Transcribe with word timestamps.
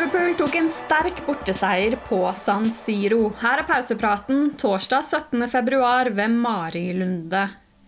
Liverpool 0.00 0.34
tok 0.34 0.54
en 0.56 0.68
sterk 0.72 1.18
borteseier 1.26 1.92
på 2.08 2.22
San 2.32 2.70
Siro. 2.72 3.34
Her 3.36 3.60
er 3.60 3.66
pausepraten 3.68 4.54
torsdag 4.56 5.02
17. 5.04 5.42
februar 5.52 6.08
ved 6.16 6.32
Mari 6.40 6.86
Lunde. 6.96 7.42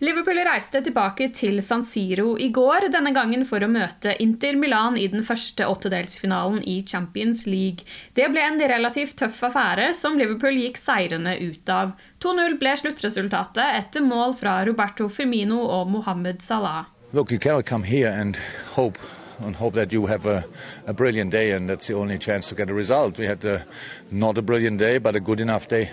Liverpool 0.04 0.42
reiste 0.44 0.82
tilbake 0.84 1.30
til 1.32 1.62
San 1.64 1.86
Siro 1.88 2.34
i 2.36 2.50
går, 2.52 2.90
denne 2.92 3.14
gangen 3.16 3.46
for 3.48 3.64
å 3.64 3.70
møte 3.72 4.12
Inter 4.20 4.58
Milan 4.60 4.98
i 5.00 5.06
den 5.08 5.24
første 5.24 5.64
åttedelsfinalen 5.64 6.60
i 6.68 6.82
Champions 6.84 7.46
League. 7.48 7.88
Det 8.12 8.28
ble 8.34 8.44
en 8.44 8.60
relativt 8.60 9.16
tøff 9.22 9.40
affære 9.48 9.94
som 9.96 10.20
Liverpool 10.20 10.60
gikk 10.60 10.76
seirende 10.82 11.38
ut 11.40 11.72
av. 11.72 11.96
2-0 12.20 12.58
ble 12.60 12.76
sluttresultatet 12.82 13.80
etter 13.80 14.04
mål 14.04 14.36
fra 14.36 14.58
Roberto 14.68 15.08
Firmino 15.08 15.64
og 15.64 15.88
Mohammed 15.96 16.44
Salah. 16.44 16.92
Look, 17.14 17.32
you 17.32 17.40
cannot 17.40 17.64
come 17.64 17.88
here 17.88 18.12
and 18.12 18.36
hope 18.76 19.00
and 19.44 19.54
hope 19.54 19.74
that 19.74 19.92
you 19.92 20.06
have 20.06 20.26
a, 20.26 20.44
a 20.86 20.94
brilliant 20.94 21.30
day, 21.30 21.52
and 21.52 21.68
that's 21.68 21.86
the 21.86 21.94
only 21.94 22.18
chance 22.18 22.48
to 22.48 22.54
get 22.54 22.70
a 22.70 22.74
result. 22.74 23.18
We 23.18 23.26
had 23.26 23.44
a, 23.44 23.66
not 24.10 24.38
a 24.38 24.42
brilliant 24.42 24.78
day, 24.78 24.98
but 24.98 25.16
a 25.16 25.20
good 25.20 25.40
enough 25.40 25.68
day 25.68 25.90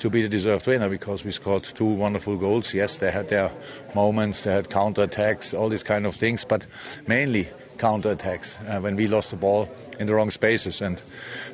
to 0.00 0.10
be 0.10 0.22
the 0.22 0.28
deserved 0.28 0.66
winner 0.66 0.88
because 0.88 1.24
we 1.24 1.32
scored 1.32 1.62
two 1.62 1.84
wonderful 1.84 2.36
goals. 2.38 2.72
Yes, 2.72 2.96
they 2.96 3.10
had 3.10 3.28
their 3.28 3.52
moments, 3.94 4.42
they 4.42 4.52
had 4.52 4.70
counter 4.70 5.02
attacks, 5.02 5.52
all 5.54 5.68
these 5.68 5.82
kind 5.82 6.06
of 6.06 6.16
things, 6.16 6.44
but 6.48 6.66
mainly 7.06 7.48
counter 7.78 8.10
attacks 8.10 8.56
uh, 8.66 8.80
when 8.80 8.96
we 8.96 9.06
lost 9.06 9.30
the 9.30 9.36
ball 9.36 9.68
in 9.98 10.06
the 10.06 10.14
wrong 10.14 10.30
spaces. 10.30 10.80
And 10.80 11.00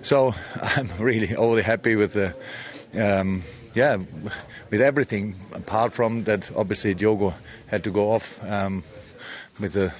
so 0.03 0.33
I'm 0.55 0.91
really 0.99 1.35
overly 1.35 1.62
happy 1.62 1.97
with 1.97 2.12
the. 2.15 2.35
Um, 2.95 3.43
yeah, 3.75 3.99
with 4.71 4.81
everything 4.81 5.37
apart 5.53 5.93
from 5.93 6.25
that, 6.25 6.51
obviously 6.56 6.95
Diogo 6.95 7.35
had 7.67 7.85
to 7.85 7.91
go 7.91 8.12
off 8.12 8.23
um, 8.41 8.83
with 9.61 9.75
the 9.75 9.93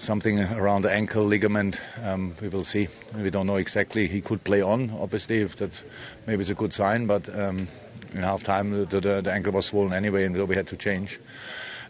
something 0.00 0.40
around 0.40 0.82
the 0.82 0.90
ankle 0.90 1.24
ligament. 1.24 1.80
Um, 2.02 2.34
we 2.40 2.48
will 2.48 2.64
see. 2.64 2.88
We 3.14 3.30
don't 3.30 3.46
know 3.46 3.56
exactly. 3.56 4.06
He 4.06 4.20
could 4.20 4.42
play 4.44 4.62
on, 4.62 4.90
obviously, 4.90 5.42
if 5.42 5.56
that 5.56 5.70
maybe 6.26 6.42
it's 6.42 6.50
a 6.50 6.54
good 6.54 6.72
sign. 6.72 7.06
But 7.06 7.28
um, 7.28 7.68
in 8.12 8.22
half 8.22 8.42
time, 8.42 8.70
the, 8.70 9.00
the, 9.00 9.20
the, 9.22 9.32
ankle 9.32 9.52
was 9.52 9.66
swollen 9.66 9.92
anyway, 9.92 10.24
and 10.24 10.34
so 10.34 10.44
we 10.44 10.56
had 10.56 10.68
to 10.68 10.76
change. 10.76 11.20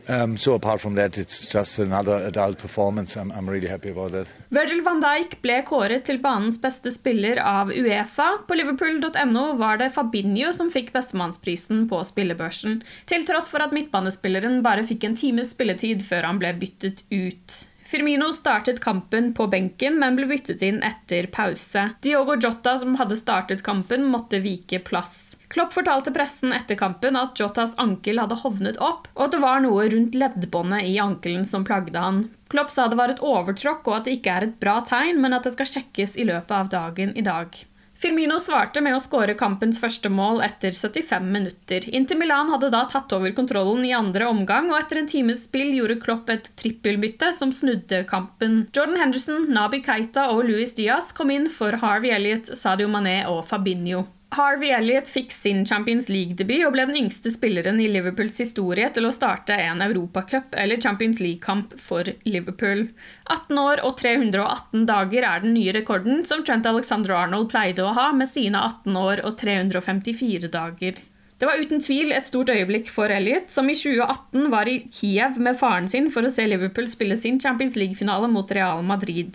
Um, 0.08 0.38
so 0.38 0.54
apart 0.54 0.80
from 0.80 0.94
that, 0.94 1.18
it's 1.18 1.46
just 1.48 1.78
another 1.78 2.16
adult 2.26 2.58
performance. 2.58 3.16
I'm, 3.16 3.30
I'm 3.30 3.48
really 3.48 3.68
happy 3.68 3.90
about 3.90 4.12
that. 4.12 4.26
Virgil 4.48 4.82
van 4.82 5.00
Dijk 5.00 5.36
ble 5.44 5.60
kåret 5.68 6.06
til 6.08 6.18
banens 6.18 6.58
beste 6.58 6.90
spiller 6.90 7.38
av 7.38 7.70
Uefa. 7.70 8.30
På 8.48 8.56
liverpool.no 8.58 9.44
var 9.60 9.78
det 9.78 9.92
Fabinho 9.94 10.54
som 10.56 10.72
fikk 10.72 10.90
bestemannsprisen 10.96 11.86
på 11.92 12.02
spillebørsen, 12.08 12.80
til 13.06 13.26
tross 13.28 13.52
for 13.52 13.62
at 13.62 13.76
midtbanespilleren 13.76 14.64
bare 14.66 14.88
fikk 14.88 15.06
en 15.06 15.18
times 15.20 15.54
spilletid 15.54 16.02
før 16.02 16.32
han 16.32 16.42
ble 16.42 16.56
byttet 16.58 17.04
ut. 17.12 17.60
Firmino 17.90 18.32
startet 18.32 18.80
kampen 18.80 19.32
på 19.34 19.48
benken, 19.50 19.96
men 19.98 20.14
ble 20.14 20.28
byttet 20.30 20.62
inn 20.62 20.76
etter 20.86 21.26
pause. 21.34 21.88
Diogo 22.06 22.36
Jota, 22.38 22.76
som 22.78 22.94
hadde 23.00 23.16
startet 23.18 23.64
kampen, 23.66 24.04
måtte 24.06 24.38
vike 24.44 24.78
plass. 24.86 25.34
Klopp 25.50 25.74
fortalte 25.74 26.12
pressen 26.14 26.54
etter 26.54 26.78
kampen 26.78 27.18
at 27.18 27.34
Jotas 27.40 27.74
ankel 27.82 28.22
hadde 28.22 28.38
hovnet 28.44 28.78
opp, 28.78 29.08
og 29.16 29.24
at 29.24 29.34
det 29.34 29.40
var 29.42 29.64
noe 29.64 29.88
rundt 29.90 30.14
leddbåndet 30.14 30.86
i 30.86 31.00
ankelen 31.02 31.42
som 31.42 31.66
plagde 31.66 31.98
han. 31.98 32.28
Klopp 32.54 32.70
sa 32.70 32.86
det 32.86 32.98
var 33.00 33.10
et 33.10 33.24
overtråkk 33.26 33.90
og 33.90 33.96
at 33.96 34.06
det 34.06 34.20
ikke 34.20 34.36
er 34.36 34.46
et 34.46 34.54
bra 34.62 34.78
tegn, 34.86 35.18
men 35.18 35.34
at 35.34 35.48
det 35.48 35.56
skal 35.56 35.72
sjekkes 35.72 36.14
i 36.14 36.30
løpet 36.30 36.54
av 36.54 36.70
dagen 36.70 37.10
i 37.18 37.26
dag. 37.26 37.58
Firmino 38.00 38.38
svarte 38.40 38.80
med 38.80 38.94
å 38.96 39.00
skåre 39.04 39.34
kampens 39.36 39.76
første 39.80 40.08
mål 40.08 40.38
etter 40.40 40.72
75 40.72 41.26
minutter. 41.34 41.84
Inter 41.92 42.16
Milan 42.16 42.48
hadde 42.48 42.70
da 42.72 42.86
tatt 42.88 43.12
over 43.12 43.34
kontrollen 43.36 43.84
i 43.84 43.92
andre 43.92 44.24
omgang, 44.24 44.70
og 44.72 44.78
etter 44.78 45.02
en 45.02 45.10
times 45.10 45.42
spill 45.44 45.74
gjorde 45.76 45.98
Klopp 46.00 46.32
et 46.32 46.48
trippelbytte 46.56 47.34
som 47.36 47.52
snudde 47.52 48.06
kampen. 48.08 48.62
Jordan 48.72 48.96
Henderson, 49.02 49.50
Nabi 49.52 49.82
Keita 49.84 50.30
og 50.32 50.46
Luis 50.48 50.72
Diaz 50.78 51.12
kom 51.12 51.34
inn 51.34 51.50
for 51.52 51.76
Harvey 51.82 52.14
Elliot, 52.16 52.48
Sadio 52.56 52.88
Mané 52.88 53.18
og 53.28 53.44
Fabinho. 53.50 54.06
Harvey 54.30 54.70
Elliot 54.70 55.08
fikk 55.10 55.32
sin 55.34 55.64
Champions 55.66 56.06
League-debut 56.08 56.62
og 56.62 56.76
ble 56.76 56.84
den 56.86 56.98
yngste 57.00 57.32
spilleren 57.34 57.80
i 57.82 57.88
Liverpools 57.90 58.36
historie 58.38 58.86
til 58.94 59.08
å 59.08 59.10
starte 59.10 59.56
en 59.58 59.82
Europacup 59.82 60.54
eller 60.54 60.78
Champions 60.78 61.18
League-kamp 61.18 61.72
for 61.74 62.06
Liverpool. 62.22 62.84
18 63.26 63.58
år 63.58 63.82
og 63.82 63.96
318 63.98 64.84
dager 64.86 65.26
er 65.26 65.42
den 65.42 65.56
nye 65.56 65.74
rekorden 65.74 66.22
som 66.28 66.44
Trent 66.46 66.68
Alexander 66.70 67.16
Arnold 67.18 67.48
pleide 67.50 67.82
å 67.82 67.94
ha 67.96 68.12
med 68.14 68.30
sine 68.30 68.60
18 68.62 69.00
år 69.00 69.24
og 69.26 69.34
354 69.40 70.52
dager. 70.54 71.00
Det 71.40 71.48
var 71.48 71.58
uten 71.58 71.82
tvil 71.82 72.14
et 72.14 72.30
stort 72.30 72.52
øyeblikk 72.54 72.86
for 72.92 73.10
Elliot, 73.10 73.50
som 73.50 73.66
i 73.66 73.74
2018 73.74 74.46
var 74.52 74.70
i 74.70 74.84
Kiev 74.94 75.40
med 75.42 75.58
faren 75.58 75.90
sin 75.90 76.06
for 76.14 76.22
å 76.22 76.30
se 76.30 76.46
Liverpool 76.46 76.86
spille 76.92 77.18
sin 77.18 77.40
Champions 77.42 77.74
League-finale 77.80 78.30
mot 78.30 78.54
Real 78.54 78.84
Madrid. 78.86 79.34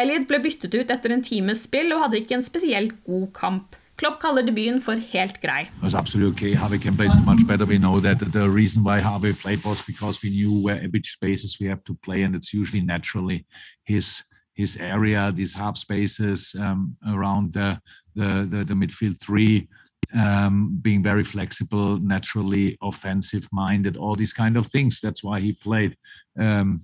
Elliot 0.00 0.24
ble 0.30 0.40
byttet 0.40 0.78
ut 0.78 0.96
etter 0.96 1.12
en 1.12 1.26
times 1.26 1.66
spill 1.68 1.92
og 1.92 2.06
hadde 2.06 2.22
ikke 2.22 2.38
en 2.38 2.46
spesielt 2.46 2.96
god 3.04 3.28
kamp. 3.36 3.76
Klopp 4.00 4.18
kaller 4.18 4.42
debuten 4.42 4.80
for 4.80 4.96
helt 4.96 5.42
grei. 5.42 5.68
Okay. 5.82 6.54
Harvey 6.54 6.78
can 6.78 6.96
play 6.96 7.08
much 7.26 7.46
better. 7.46 7.66
We 7.66 7.76
know 7.76 8.00
that 8.00 8.32
the 8.32 8.48
reason 8.48 8.82
why 8.82 8.98
Harvey 8.98 9.34
played 9.34 9.62
was 9.62 9.84
because 9.84 10.22
we 10.22 10.30
knew 10.30 10.62
where 10.62 10.88
which 10.88 11.10
spaces 11.10 11.58
we 11.60 11.66
have 11.66 11.84
to 11.84 11.94
play, 12.02 12.22
and 12.22 12.34
it's 12.34 12.54
usually 12.54 12.80
naturally 12.80 13.44
his 13.84 14.24
his 14.54 14.78
area, 14.78 15.30
these 15.34 15.52
half 15.52 15.76
spaces 15.76 16.56
um, 16.58 16.96
around 17.06 17.52
the, 17.52 17.78
the 18.14 18.48
the, 18.50 18.64
the 18.64 18.74
midfield 18.74 19.20
three. 19.20 19.68
Um, 20.18 20.78
being 20.80 21.02
very 21.02 21.22
flexible, 21.22 21.98
naturally 21.98 22.78
offensive 22.82 23.46
minded, 23.52 23.96
all 23.96 24.16
these 24.16 24.32
kind 24.32 24.56
of 24.56 24.66
things. 24.68 25.00
That's 25.00 25.22
why 25.22 25.40
he 25.40 25.52
played. 25.52 25.94
Um, 26.38 26.80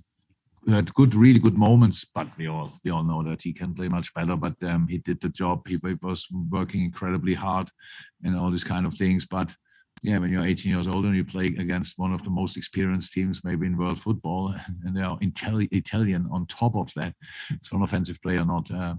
had 0.73 0.93
good, 0.93 1.15
really 1.15 1.39
good 1.39 1.57
moments, 1.57 2.05
but 2.05 2.27
we 2.37 2.47
all 2.47 2.71
we 2.83 2.91
all 2.91 3.03
know 3.03 3.23
that 3.23 3.41
he 3.41 3.53
can 3.53 3.73
play 3.73 3.87
much 3.87 4.13
better. 4.13 4.35
But 4.35 4.61
um, 4.63 4.87
he 4.87 4.97
did 4.97 5.21
the 5.21 5.29
job. 5.29 5.67
He, 5.67 5.77
was 6.01 6.27
working 6.49 6.83
incredibly 6.83 7.33
hard, 7.33 7.69
and 8.23 8.35
all 8.35 8.51
these 8.51 8.63
kind 8.63 8.85
of 8.85 8.93
things. 8.93 9.25
But 9.25 9.55
yeah, 10.03 10.19
when 10.19 10.31
you're 10.31 10.45
18 10.45 10.71
years 10.71 10.87
old 10.87 11.05
and 11.05 11.15
you 11.15 11.23
play 11.23 11.47
against 11.47 11.97
one 11.97 12.13
of 12.13 12.23
the 12.23 12.29
most 12.29 12.57
experienced 12.57 13.13
teams 13.13 13.43
maybe 13.43 13.65
in 13.65 13.77
world 13.77 13.99
football, 13.99 14.53
and 14.85 14.95
they 14.95 15.01
are 15.01 15.17
Italian 15.21 16.27
on 16.31 16.45
top 16.47 16.75
of 16.75 16.93
that, 16.95 17.13
it's 17.49 17.71
an 17.71 17.81
offensive 17.81 18.21
player, 18.21 18.43
not 18.45 18.69
uh, 18.71 18.95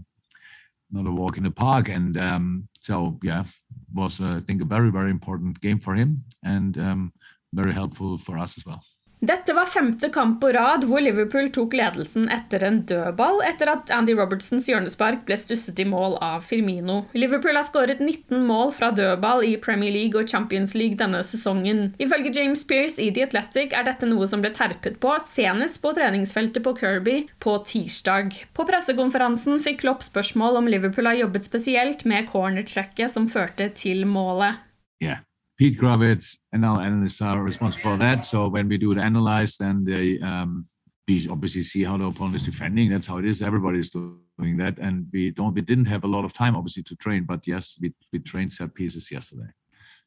not 0.91 1.07
a 1.07 1.11
walk 1.11 1.37
in 1.37 1.45
the 1.45 1.51
park. 1.51 1.89
And 1.91 2.17
um, 2.17 2.69
so 2.81 3.19
yeah, 3.23 3.45
was 3.93 4.21
uh, 4.21 4.37
I 4.37 4.41
think 4.41 4.63
a 4.63 4.67
very 4.67 4.91
very 4.91 5.11
important 5.11 5.61
game 5.61 5.81
for 5.81 5.95
him 5.95 6.25
and 6.45 6.79
um, 6.79 7.13
very 7.53 7.73
helpful 7.73 8.19
for 8.19 8.39
us 8.39 8.57
as 8.57 8.65
well. 8.65 8.83
Dette 9.21 9.53
var 9.53 9.67
femte 9.67 10.09
kamp 10.15 10.37
på 10.41 10.53
rad 10.55 10.85
hvor 10.87 11.03
Liverpool 11.03 11.49
tok 11.51 11.73
ledelsen 11.75 12.29
etter 12.31 12.63
en 12.63 12.77
dødball 12.87 13.41
etter 13.49 13.73
at 13.73 13.91
Andy 13.91 14.15
Robertsons 14.15 14.69
hjørnespark 14.71 15.25
ble 15.27 15.35
stusset 15.41 15.81
i 15.83 15.87
mål 15.91 16.15
av 16.23 16.45
Firmino. 16.47 17.01
Liverpool 17.19 17.59
har 17.59 17.67
skåret 17.67 17.99
19 17.99 18.47
mål 18.47 18.71
fra 18.77 18.93
dødball 18.95 19.43
i 19.49 19.57
Premier 19.65 19.95
League 19.95 20.21
og 20.21 20.31
Champions 20.31 20.77
League 20.79 21.01
denne 21.01 21.25
sesongen. 21.27 21.89
Ifølge 21.99 22.33
James 22.39 22.63
Pearce 22.69 23.03
i 23.03 23.11
The 23.11 23.27
Athletic 23.27 23.75
er 23.75 23.89
dette 23.91 24.07
noe 24.07 24.31
som 24.31 24.45
ble 24.45 24.53
terpet 24.55 25.01
på 25.03 25.17
senest 25.27 25.83
på 25.83 25.93
treningsfeltet 25.99 26.63
på 26.63 26.77
Kirby 26.79 27.19
på 27.43 27.59
tirsdag. 27.67 28.39
På 28.55 28.69
pressekonferansen 28.71 29.59
fikk 29.65 29.83
Klopp 29.83 30.07
spørsmål 30.07 30.63
om 30.63 30.71
Liverpool 30.71 31.11
har 31.11 31.19
jobbet 31.19 31.47
spesielt 31.51 32.07
med 32.07 32.31
cornertrekket 32.31 33.15
som 33.15 33.27
førte 33.31 33.71
til 33.75 34.07
målet. 34.07 34.63
Yeah. 35.03 35.23
Pete 35.59 35.79
Krawietz 35.79 36.37
and 36.53 36.65
our 36.65 36.81
analysts 36.81 37.21
are 37.21 37.43
responsible 37.43 37.91
for 37.91 37.97
that. 37.97 38.25
So 38.25 38.49
when 38.49 38.69
we 38.69 38.79
do 38.79 38.95
the 38.95 39.03
analyze, 39.03 39.57
then 39.57 39.85
they 39.85 40.21
um, 40.21 40.67
we 41.09 41.27
obviously 41.29 41.63
see 41.63 41.83
how 41.83 41.97
the 41.97 42.05
opponent 42.05 42.37
is 42.37 42.45
defending. 42.45 42.91
That's 42.91 43.07
how 43.07 43.19
it 43.19 43.25
is. 43.25 43.43
Everybody's 43.43 43.91
doing 43.91 44.57
that, 44.59 44.79
and 44.79 45.07
we 45.13 45.31
don't. 45.31 45.55
We 45.55 45.63
didn't 45.63 45.87
have 45.87 46.05
a 46.05 46.09
lot 46.09 46.25
of 46.25 46.33
time, 46.33 46.55
obviously, 46.55 46.85
to 46.85 46.97
train. 46.97 47.25
But 47.25 47.47
yes, 47.47 47.79
we 47.83 47.93
we 48.13 48.21
trained 48.21 48.53
set 48.53 48.73
pieces 48.75 49.11
yesterday. 49.11 49.51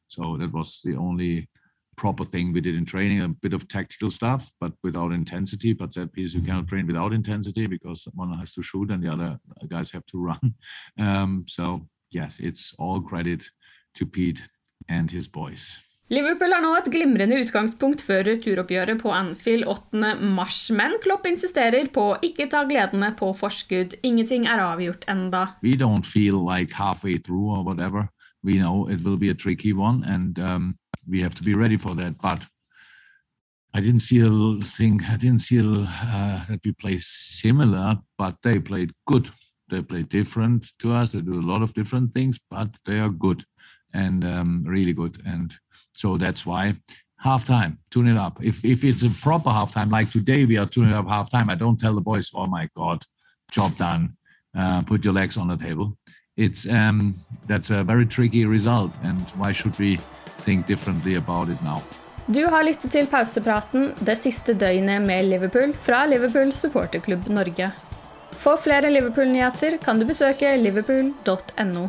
So 0.08 0.38
that 0.38 0.52
was 0.52 0.80
the 0.84 0.96
only 0.96 1.48
proper 1.96 2.24
thing 2.24 2.52
we 2.52 2.62
did 2.62 2.74
in 2.74 2.86
training. 2.86 3.20
A 3.20 3.28
bit 3.28 3.52
of 3.52 3.68
tactical 3.68 4.10
stuff, 4.10 4.50
but 4.58 4.72
without 4.82 5.12
intensity. 5.12 5.74
But 5.74 5.92
set 5.92 6.12
piece 6.14 6.32
you 6.32 6.40
cannot 6.40 6.68
train 6.68 6.86
without 6.86 7.12
intensity 7.12 7.66
because 7.66 8.08
one 8.14 8.32
has 8.38 8.52
to 8.52 8.62
shoot 8.62 8.90
and 8.90 9.02
the 9.02 9.12
other 9.12 9.38
guys 9.68 9.90
have 9.90 10.06
to 10.06 10.18
run. 10.18 10.54
Um, 10.98 11.44
so 11.46 11.86
yes, 12.10 12.38
it's 12.38 12.74
all 12.78 13.00
credit 13.00 13.44
to 13.96 14.06
Pete 14.06 14.42
and 14.88 15.10
his 15.10 15.28
boys. 15.28 15.82
Liverpool 16.12 16.52
har 16.52 16.60
nå 16.60 16.74
et 16.76 16.88
glimrende 16.92 17.38
utgangspunkt 17.40 18.02
før 18.04 18.26
returoppgjøret 18.26 18.98
på 19.00 19.12
Anfield 19.16 19.64
8. 19.64 20.10
mars, 20.36 20.58
men 20.74 20.98
Klopp 21.00 21.24
insisterer 21.30 21.88
på 21.94 22.04
å 22.10 22.18
ikke 22.26 22.50
ta 22.52 22.66
gledene 22.68 23.14
på 23.16 23.30
forskudd. 23.38 23.94
Ingenting 24.04 24.44
er 24.44 24.60
avgjort 24.60 25.06
enda. 25.08 25.46
We 25.62 25.72
don't 25.80 26.04
feel 26.04 26.36
like 26.36 26.74
halfway 26.76 27.16
through 27.16 27.54
or 27.56 27.64
whatever. 27.64 28.10
We 28.44 28.58
know 28.58 28.88
it 28.90 29.00
will 29.06 29.16
be 29.16 29.30
a 29.30 29.34
tricky 29.34 29.72
one, 29.72 30.04
and 30.04 30.38
um, 30.38 30.74
we 31.08 31.22
have 31.22 31.34
to 31.36 31.42
be 31.42 31.54
ready 31.54 31.78
for 31.78 31.94
that. 31.94 32.20
But 32.20 32.44
I 33.72 33.80
didn't 33.80 34.02
see 34.02 34.20
a 34.20 34.64
thing. 34.76 35.00
I 35.08 35.16
didn't 35.16 35.40
see 35.40 35.60
a, 35.60 35.64
uh, 35.64 36.44
that 36.44 36.60
we 36.62 36.72
play 36.72 36.98
similar, 37.00 37.96
but 38.18 38.36
they 38.42 38.60
played 38.60 38.92
good. 39.06 39.30
They 39.70 39.80
play 39.80 40.02
different 40.02 40.72
to 40.80 40.92
us. 40.92 41.12
They 41.12 41.22
do 41.22 41.40
a 41.40 41.48
lot 41.52 41.62
of 41.62 41.72
different 41.72 42.12
things, 42.12 42.38
but 42.50 42.68
they 42.84 43.00
are 43.00 43.08
good 43.08 43.46
and 43.94 44.24
um, 44.24 44.64
really 44.66 44.92
good. 44.92 45.22
And 45.26 45.54
so 45.92 46.16
that's 46.16 46.46
why 46.46 46.74
halftime, 47.24 47.78
tune 47.90 48.08
it 48.08 48.16
up. 48.16 48.42
If 48.42 48.64
if 48.64 48.84
it's 48.84 49.02
a 49.02 49.10
proper 49.10 49.50
halftime, 49.50 49.90
like 49.90 50.10
today 50.10 50.44
we 50.44 50.56
are 50.56 50.66
tuning 50.66 50.92
up 50.92 51.06
halftime, 51.06 51.50
I 51.50 51.54
don't 51.54 51.78
tell 51.78 51.94
the 51.94 52.00
boys, 52.00 52.30
oh 52.34 52.46
my 52.46 52.68
god, 52.76 53.02
job 53.50 53.76
done. 53.76 54.16
Uh, 54.54 54.82
put 54.82 55.04
your 55.04 55.14
legs 55.14 55.36
on 55.36 55.48
the 55.48 55.56
table. 55.56 55.96
It's 56.36 56.66
um, 56.68 57.14
that's 57.46 57.70
a 57.70 57.84
very 57.84 58.06
tricky 58.06 58.44
result, 58.44 58.92
and 59.02 59.20
why 59.36 59.52
should 59.52 59.78
we 59.78 59.98
think 60.38 60.66
differently 60.66 61.14
about 61.16 61.48
it 61.48 61.62
now? 61.62 61.82
Du 62.26 62.46
har 62.46 62.62
lyttet 62.62 62.90
til 62.90 63.06
pausepraten 63.06 63.94
det 63.98 64.14
siste 64.16 64.54
døgnet 64.54 65.02
med 65.02 65.26
Liverpool 65.26 65.72
fra 65.74 66.04
Liverpool 66.06 66.52
supporterklubb 66.52 67.26
Norge. 67.28 67.72
For 68.38 68.56
flere 68.56 68.90
Liverpool-nyheter 68.90 69.76
kan 69.82 69.98
du 69.98 70.06
besøke 70.06 70.56
liverpool.no. 70.56 71.88